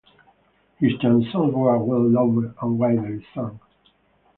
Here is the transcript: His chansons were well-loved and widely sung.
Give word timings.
His 0.79 0.93
chansons 0.99 1.53
were 1.53 1.77
well-loved 1.77 2.55
and 2.59 2.79
widely 2.79 3.23
sung. 3.35 3.59